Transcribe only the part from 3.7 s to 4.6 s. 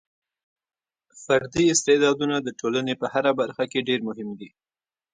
کې ډېر مهم دي.